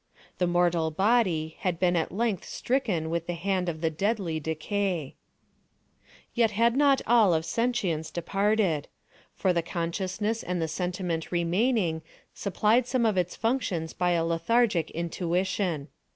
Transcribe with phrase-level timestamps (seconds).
[0.39, 5.13] The mortal body had been at length stricken with the hand of the deadly Decay.
[6.33, 8.87] Yet had not all of sentience departed;
[9.35, 12.01] for the consciousness and the sentiment remaining
[12.33, 15.87] supplied some of its functions by a lethargic intuition.